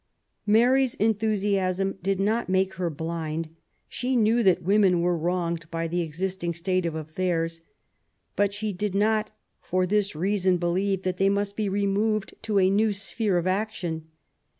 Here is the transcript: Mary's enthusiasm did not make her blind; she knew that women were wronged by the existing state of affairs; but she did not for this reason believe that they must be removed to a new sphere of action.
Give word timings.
Mary's 0.47 0.95
enthusiasm 0.95 1.99
did 2.01 2.19
not 2.19 2.49
make 2.49 2.73
her 2.73 2.89
blind; 2.89 3.55
she 3.87 4.15
knew 4.15 4.41
that 4.41 4.63
women 4.63 4.99
were 4.99 5.15
wronged 5.15 5.69
by 5.69 5.87
the 5.87 6.01
existing 6.01 6.55
state 6.55 6.87
of 6.87 6.95
affairs; 6.95 7.61
but 8.35 8.51
she 8.51 8.73
did 8.73 8.95
not 8.95 9.29
for 9.61 9.85
this 9.85 10.15
reason 10.15 10.57
believe 10.57 11.03
that 11.03 11.17
they 11.17 11.29
must 11.29 11.55
be 11.55 11.69
removed 11.69 12.33
to 12.41 12.57
a 12.59 12.67
new 12.71 12.91
sphere 12.91 13.37
of 13.37 13.45
action. 13.45 14.07